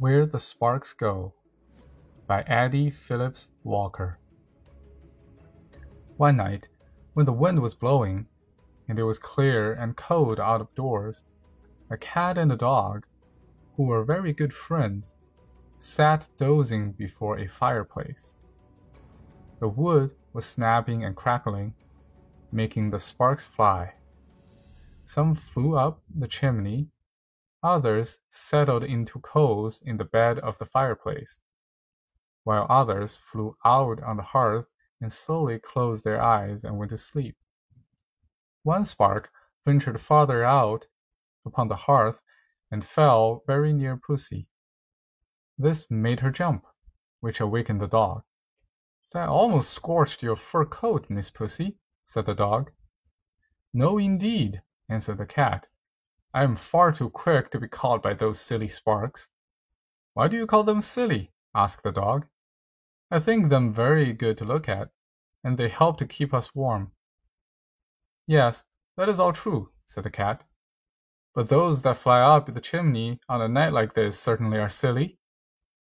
Where 0.00 0.24
the 0.24 0.40
Sparks 0.40 0.94
Go 0.94 1.34
by 2.26 2.40
Addie 2.44 2.88
Phillips 2.88 3.50
Walker. 3.64 4.18
One 6.16 6.38
night, 6.38 6.68
when 7.12 7.26
the 7.26 7.34
wind 7.34 7.60
was 7.60 7.74
blowing, 7.74 8.26
and 8.88 8.98
it 8.98 9.02
was 9.02 9.18
clear 9.18 9.74
and 9.74 9.98
cold 9.98 10.40
out 10.40 10.62
of 10.62 10.74
doors, 10.74 11.26
a 11.90 11.98
cat 11.98 12.38
and 12.38 12.50
a 12.50 12.56
dog, 12.56 13.04
who 13.76 13.82
were 13.82 14.02
very 14.02 14.32
good 14.32 14.54
friends, 14.54 15.16
sat 15.76 16.30
dozing 16.38 16.92
before 16.92 17.38
a 17.38 17.46
fireplace. 17.46 18.36
The 19.58 19.68
wood 19.68 20.12
was 20.32 20.46
snapping 20.46 21.04
and 21.04 21.14
crackling, 21.14 21.74
making 22.50 22.88
the 22.88 22.98
sparks 22.98 23.46
fly. 23.46 23.92
Some 25.04 25.34
flew 25.34 25.76
up 25.76 26.00
the 26.18 26.26
chimney, 26.26 26.88
others 27.62 28.18
settled 28.30 28.84
into 28.84 29.20
coals 29.20 29.80
in 29.84 29.96
the 29.96 30.04
bed 30.04 30.38
of 30.38 30.58
the 30.58 30.66
fireplace, 30.66 31.40
while 32.44 32.66
others 32.68 33.18
flew 33.30 33.56
out 33.64 34.02
on 34.02 34.16
the 34.16 34.22
hearth 34.22 34.66
and 35.00 35.12
slowly 35.12 35.58
closed 35.58 36.04
their 36.04 36.20
eyes 36.20 36.64
and 36.64 36.78
went 36.78 36.90
to 36.90 36.98
sleep. 36.98 37.36
One 38.62 38.84
spark 38.84 39.30
ventured 39.64 40.00
farther 40.00 40.44
out 40.44 40.86
upon 41.46 41.68
the 41.68 41.76
hearth 41.76 42.20
and 42.70 42.84
fell 42.84 43.42
very 43.46 43.72
near 43.72 43.96
Pussy. 43.96 44.48
This 45.58 45.90
made 45.90 46.20
her 46.20 46.30
jump, 46.30 46.64
which 47.20 47.40
awakened 47.40 47.80
the 47.80 47.88
dog. 47.88 48.22
That 49.12 49.28
almost 49.28 49.70
scorched 49.70 50.22
your 50.22 50.36
fur 50.36 50.64
coat, 50.64 51.06
Miss 51.08 51.30
Pussy, 51.30 51.78
said 52.04 52.26
the 52.26 52.34
dog. 52.34 52.70
No, 53.74 53.98
indeed, 53.98 54.62
answered 54.88 55.18
the 55.18 55.26
cat. 55.26 55.66
I 56.32 56.44
am 56.44 56.54
far 56.56 56.92
too 56.92 57.10
quick 57.10 57.50
to 57.50 57.58
be 57.58 57.68
caught 57.68 58.02
by 58.02 58.14
those 58.14 58.40
silly 58.40 58.68
sparks. 58.68 59.28
Why 60.14 60.28
do 60.28 60.36
you 60.36 60.46
call 60.46 60.62
them 60.62 60.80
silly? 60.80 61.32
asked 61.54 61.82
the 61.82 61.90
dog. 61.90 62.26
I 63.10 63.18
think 63.18 63.48
them 63.48 63.72
very 63.72 64.12
good 64.12 64.38
to 64.38 64.44
look 64.44 64.68
at, 64.68 64.90
and 65.42 65.58
they 65.58 65.68
help 65.68 65.98
to 65.98 66.06
keep 66.06 66.32
us 66.32 66.54
warm. 66.54 66.92
Yes, 68.26 68.64
that 68.96 69.08
is 69.08 69.18
all 69.18 69.32
true, 69.32 69.70
said 69.86 70.04
the 70.04 70.10
cat. 70.10 70.44
But 71.34 71.48
those 71.48 71.82
that 71.82 71.96
fly 71.96 72.20
up 72.20 72.52
the 72.52 72.60
chimney 72.60 73.20
on 73.28 73.40
a 73.40 73.48
night 73.48 73.72
like 73.72 73.94
this 73.94 74.18
certainly 74.18 74.58
are 74.58 74.68
silly, 74.68 75.18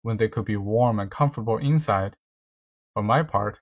when 0.00 0.16
they 0.16 0.28
could 0.28 0.46
be 0.46 0.56
warm 0.56 0.98
and 0.98 1.10
comfortable 1.10 1.58
inside. 1.58 2.16
For 2.94 3.02
my 3.02 3.22
part, 3.22 3.60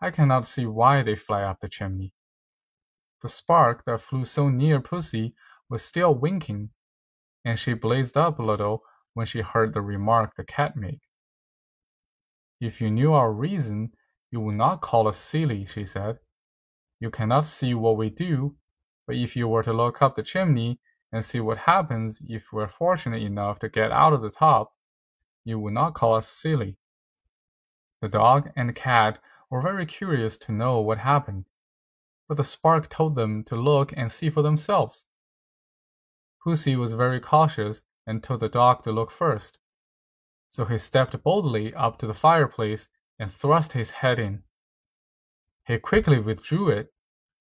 I 0.00 0.12
cannot 0.12 0.46
see 0.46 0.66
why 0.66 1.02
they 1.02 1.16
fly 1.16 1.42
up 1.42 1.58
the 1.60 1.68
chimney. 1.68 2.12
The 3.22 3.28
spark 3.28 3.84
that 3.86 4.00
flew 4.00 4.24
so 4.24 4.48
near 4.48 4.80
Pussy 4.80 5.34
was 5.68 5.84
still 5.84 6.14
winking, 6.14 6.70
and 7.44 7.58
she 7.58 7.74
blazed 7.74 8.16
up 8.16 8.38
a 8.38 8.42
little 8.42 8.82
when 9.14 9.26
she 9.26 9.40
heard 9.40 9.74
the 9.74 9.80
remark 9.80 10.36
the 10.36 10.44
cat 10.44 10.76
made. 10.76 11.00
If 12.60 12.80
you 12.80 12.90
knew 12.90 13.12
our 13.12 13.32
reason, 13.32 13.92
you 14.30 14.40
would 14.40 14.56
not 14.56 14.80
call 14.80 15.08
us 15.08 15.18
silly, 15.18 15.64
she 15.64 15.84
said. 15.84 16.18
You 17.00 17.10
cannot 17.10 17.46
see 17.46 17.74
what 17.74 17.96
we 17.96 18.10
do, 18.10 18.56
but 19.06 19.16
if 19.16 19.36
you 19.36 19.48
were 19.48 19.62
to 19.62 19.72
look 19.72 20.02
up 20.02 20.16
the 20.16 20.22
chimney 20.22 20.80
and 21.12 21.24
see 21.24 21.40
what 21.40 21.58
happens 21.58 22.20
if 22.28 22.52
we're 22.52 22.68
fortunate 22.68 23.22
enough 23.22 23.58
to 23.60 23.68
get 23.68 23.92
out 23.92 24.12
of 24.12 24.22
the 24.22 24.30
top, 24.30 24.74
you 25.44 25.58
would 25.58 25.72
not 25.72 25.94
call 25.94 26.14
us 26.14 26.28
silly. 26.28 26.76
The 28.02 28.08
dog 28.08 28.50
and 28.54 28.68
the 28.68 28.72
cat 28.72 29.18
were 29.50 29.62
very 29.62 29.86
curious 29.86 30.36
to 30.38 30.52
know 30.52 30.80
what 30.80 30.98
happened, 30.98 31.46
but 32.28 32.36
the 32.36 32.44
spark 32.44 32.88
told 32.88 33.14
them 33.14 33.44
to 33.44 33.56
look 33.56 33.92
and 33.96 34.12
see 34.12 34.28
for 34.28 34.42
themselves. 34.42 35.06
Pussy 36.48 36.76
was 36.76 36.94
very 36.94 37.20
cautious 37.20 37.82
and 38.06 38.22
told 38.22 38.40
the 38.40 38.48
dog 38.48 38.82
to 38.82 38.90
look 38.90 39.10
first. 39.10 39.58
So 40.48 40.64
he 40.64 40.78
stepped 40.78 41.22
boldly 41.22 41.74
up 41.74 41.98
to 41.98 42.06
the 42.06 42.14
fireplace 42.14 42.88
and 43.18 43.30
thrust 43.30 43.74
his 43.74 43.90
head 44.00 44.18
in. 44.18 44.44
He 45.66 45.78
quickly 45.78 46.18
withdrew 46.18 46.70
it, 46.70 46.94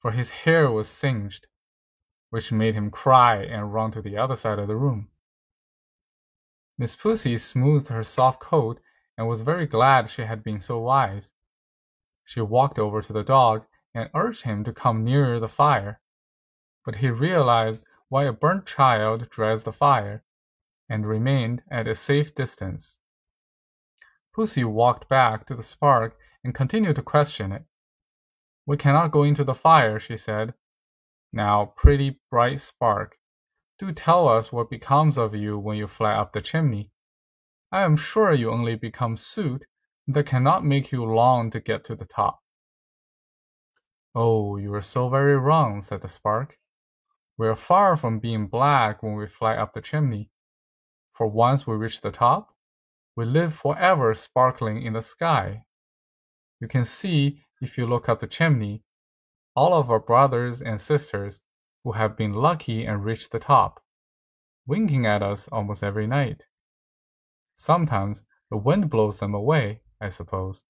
for 0.00 0.10
his 0.10 0.30
hair 0.42 0.68
was 0.68 0.88
singed, 0.88 1.46
which 2.30 2.50
made 2.50 2.74
him 2.74 2.90
cry 2.90 3.36
and 3.36 3.72
run 3.72 3.92
to 3.92 4.02
the 4.02 4.16
other 4.16 4.34
side 4.34 4.58
of 4.58 4.66
the 4.66 4.74
room. 4.74 5.10
Miss 6.76 6.96
Pussy 6.96 7.38
smoothed 7.38 7.90
her 7.90 8.02
soft 8.02 8.40
coat 8.40 8.80
and 9.16 9.28
was 9.28 9.42
very 9.42 9.66
glad 9.66 10.10
she 10.10 10.22
had 10.22 10.42
been 10.42 10.60
so 10.60 10.80
wise. 10.80 11.32
She 12.24 12.40
walked 12.40 12.80
over 12.80 13.00
to 13.02 13.12
the 13.12 13.22
dog 13.22 13.64
and 13.94 14.10
urged 14.12 14.42
him 14.42 14.64
to 14.64 14.72
come 14.72 15.04
nearer 15.04 15.38
the 15.38 15.46
fire, 15.46 16.00
but 16.84 16.96
he 16.96 17.10
realized 17.10 17.84
why 18.08 18.24
a 18.24 18.32
burnt 18.32 18.66
child 18.66 19.28
dreads 19.30 19.64
the 19.64 19.72
fire, 19.72 20.24
and 20.88 21.06
remained 21.06 21.62
at 21.70 21.86
a 21.86 21.94
safe 21.94 22.34
distance. 22.34 22.98
Pussy 24.34 24.64
walked 24.64 25.08
back 25.08 25.46
to 25.46 25.54
the 25.54 25.62
spark 25.62 26.16
and 26.42 26.54
continued 26.54 26.96
to 26.96 27.02
question 27.02 27.52
it. 27.52 27.64
We 28.66 28.76
cannot 28.76 29.10
go 29.10 29.22
into 29.22 29.44
the 29.44 29.54
fire, 29.54 29.98
she 29.98 30.16
said. 30.16 30.54
Now, 31.32 31.74
pretty 31.76 32.20
bright 32.30 32.60
spark, 32.60 33.16
do 33.78 33.92
tell 33.92 34.28
us 34.28 34.52
what 34.52 34.70
becomes 34.70 35.18
of 35.18 35.34
you 35.34 35.58
when 35.58 35.76
you 35.76 35.86
fly 35.86 36.14
up 36.14 36.32
the 36.32 36.40
chimney. 36.40 36.90
I 37.70 37.82
am 37.82 37.96
sure 37.96 38.32
you 38.32 38.50
only 38.50 38.76
become 38.76 39.16
soot 39.16 39.66
that 40.06 40.26
cannot 40.26 40.64
make 40.64 40.90
you 40.90 41.04
long 41.04 41.50
to 41.50 41.60
get 41.60 41.84
to 41.84 41.94
the 41.94 42.06
top. 42.06 42.40
Oh, 44.14 44.56
you 44.56 44.72
are 44.72 44.82
so 44.82 45.08
very 45.08 45.36
wrong, 45.36 45.82
said 45.82 46.00
the 46.00 46.08
spark. 46.08 46.56
We 47.38 47.46
are 47.46 47.54
far 47.54 47.96
from 47.96 48.18
being 48.18 48.48
black 48.48 49.00
when 49.00 49.14
we 49.14 49.28
fly 49.28 49.54
up 49.54 49.72
the 49.72 49.80
chimney. 49.80 50.30
For 51.12 51.28
once 51.28 51.66
we 51.66 51.76
reach 51.76 52.00
the 52.00 52.10
top, 52.10 52.48
we 53.14 53.24
live 53.24 53.54
forever 53.54 54.12
sparkling 54.14 54.82
in 54.82 54.94
the 54.94 55.02
sky. 55.02 55.62
You 56.60 56.66
can 56.66 56.84
see, 56.84 57.42
if 57.60 57.78
you 57.78 57.86
look 57.86 58.08
up 58.08 58.18
the 58.18 58.26
chimney, 58.26 58.82
all 59.54 59.72
of 59.72 59.88
our 59.88 60.00
brothers 60.00 60.60
and 60.60 60.80
sisters 60.80 61.42
who 61.84 61.92
have 61.92 62.16
been 62.16 62.32
lucky 62.32 62.84
and 62.84 63.04
reached 63.04 63.30
the 63.30 63.38
top, 63.38 63.82
winking 64.66 65.06
at 65.06 65.22
us 65.22 65.48
almost 65.48 65.84
every 65.84 66.08
night. 66.08 66.42
Sometimes 67.54 68.24
the 68.50 68.56
wind 68.56 68.90
blows 68.90 69.18
them 69.18 69.34
away, 69.34 69.82
I 70.00 70.08
suppose, 70.08 70.64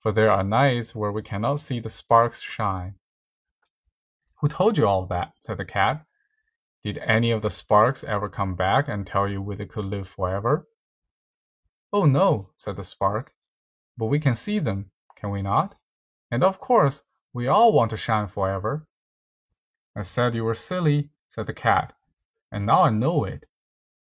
for 0.00 0.10
there 0.10 0.32
are 0.32 0.42
nights 0.42 0.96
where 0.96 1.12
we 1.12 1.22
cannot 1.22 1.60
see 1.60 1.78
the 1.78 1.90
sparks 1.90 2.40
shine. 2.40 2.96
Who 4.42 4.48
told 4.48 4.76
you 4.76 4.88
all 4.88 5.06
that? 5.06 5.34
said 5.40 5.58
the 5.58 5.64
cat. 5.64 6.04
Did 6.82 6.98
any 6.98 7.30
of 7.30 7.42
the 7.42 7.48
sparks 7.48 8.02
ever 8.02 8.28
come 8.28 8.56
back 8.56 8.88
and 8.88 9.06
tell 9.06 9.28
you 9.28 9.40
where 9.40 9.56
they 9.56 9.66
could 9.66 9.84
live 9.84 10.08
forever? 10.08 10.66
Oh, 11.92 12.06
no, 12.06 12.50
said 12.56 12.74
the 12.74 12.82
spark. 12.82 13.32
But 13.96 14.06
we 14.06 14.18
can 14.18 14.34
see 14.34 14.58
them, 14.58 14.90
can 15.14 15.30
we 15.30 15.42
not? 15.42 15.76
And 16.28 16.42
of 16.42 16.58
course, 16.58 17.04
we 17.32 17.46
all 17.46 17.72
want 17.72 17.90
to 17.90 17.96
shine 17.96 18.26
forever. 18.26 18.88
I 19.94 20.02
said 20.02 20.34
you 20.34 20.42
were 20.42 20.56
silly, 20.56 21.10
said 21.28 21.46
the 21.46 21.54
cat, 21.54 21.92
and 22.50 22.66
now 22.66 22.82
I 22.82 22.90
know 22.90 23.22
it. 23.22 23.44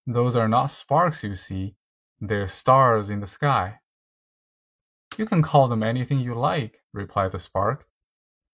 Those 0.06 0.36
are 0.36 0.48
not 0.48 0.66
sparks 0.66 1.24
you 1.24 1.36
see, 1.36 1.74
they're 2.20 2.48
stars 2.48 3.08
in 3.08 3.20
the 3.20 3.26
sky. 3.26 3.80
You 5.16 5.24
can 5.24 5.40
call 5.40 5.68
them 5.68 5.82
anything 5.82 6.20
you 6.20 6.34
like, 6.34 6.82
replied 6.92 7.32
the 7.32 7.38
spark. 7.38 7.86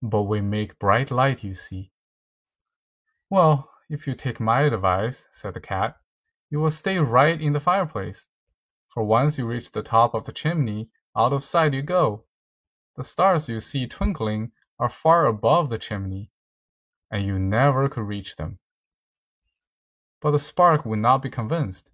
But 0.07 0.25
we 0.25 0.43
make 0.43 0.79
bright 0.79 1.11
light, 1.11 1.43
you 1.43 1.55
see. 1.55 1.91
Well, 3.31 3.71
if 3.89 4.07
you 4.07 4.15
take 4.15 4.39
my 4.39 4.61
advice, 4.61 5.27
said 5.33 5.55
the 5.55 5.61
cat, 5.61 5.97
you 6.51 6.61
will 6.61 6.71
stay 6.71 6.99
right 6.99 7.41
in 7.41 7.55
the 7.55 7.59
fireplace. 7.61 8.29
For 8.93 9.03
once 9.03 9.39
you 9.39 9.47
reach 9.47 9.73
the 9.73 9.83
top 9.83 10.13
of 10.13 10.27
the 10.27 10.33
chimney, 10.33 10.91
out 11.17 11.33
of 11.33 11.43
sight 11.43 11.73
you 11.73 11.81
go. 11.81 12.27
The 12.99 13.03
stars 13.03 13.49
you 13.49 13.63
see 13.63 13.87
twinkling 13.87 14.53
are 14.79 14.91
far 14.91 15.25
above 15.25 15.71
the 15.71 15.79
chimney, 15.79 16.31
and 17.11 17.25
you 17.25 17.39
never 17.39 17.89
could 17.89 18.07
reach 18.07 18.37
them. 18.37 18.59
But 20.21 20.33
the 20.33 20.39
spark 20.39 20.85
would 20.85 20.99
not 20.99 21.23
be 21.23 21.31
convinced. 21.31 21.93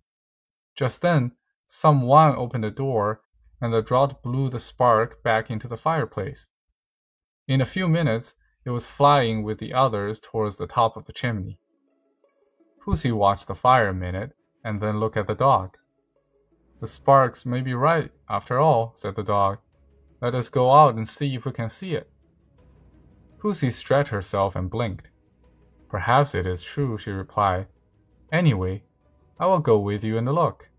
Just 0.74 1.00
then, 1.00 1.36
some 1.68 2.02
one 2.02 2.34
opened 2.34 2.64
the 2.64 2.72
door, 2.72 3.22
and 3.60 3.72
the 3.72 3.82
draught 3.82 4.20
blew 4.20 4.50
the 4.50 4.58
spark 4.58 5.22
back 5.22 5.48
into 5.48 5.68
the 5.68 5.76
fireplace. 5.76 6.48
In 7.50 7.60
a 7.60 7.66
few 7.66 7.88
minutes, 7.88 8.36
it 8.64 8.70
was 8.70 8.86
flying 8.86 9.42
with 9.42 9.58
the 9.58 9.74
others 9.74 10.20
towards 10.20 10.56
the 10.56 10.68
top 10.68 10.96
of 10.96 11.06
the 11.06 11.12
chimney. 11.12 11.58
Pussy 12.84 13.10
watched 13.10 13.48
the 13.48 13.56
fire 13.56 13.88
a 13.88 13.92
minute 13.92 14.34
and 14.62 14.80
then 14.80 15.00
looked 15.00 15.16
at 15.16 15.26
the 15.26 15.34
dog. 15.34 15.76
The 16.80 16.86
sparks 16.86 17.44
may 17.44 17.60
be 17.60 17.74
right, 17.74 18.12
after 18.28 18.60
all, 18.60 18.92
said 18.94 19.16
the 19.16 19.24
dog. 19.24 19.58
Let 20.22 20.36
us 20.36 20.48
go 20.48 20.70
out 20.70 20.94
and 20.94 21.08
see 21.08 21.34
if 21.34 21.44
we 21.44 21.50
can 21.50 21.68
see 21.68 21.94
it. 21.94 22.08
Pussy 23.40 23.72
stretched 23.72 24.10
herself 24.10 24.54
and 24.54 24.70
blinked. 24.70 25.10
Perhaps 25.88 26.36
it 26.36 26.46
is 26.46 26.62
true, 26.62 26.98
she 26.98 27.10
replied. 27.10 27.66
Anyway, 28.30 28.84
I 29.40 29.46
will 29.46 29.58
go 29.58 29.76
with 29.76 30.04
you 30.04 30.16
and 30.18 30.32
look. 30.32 30.69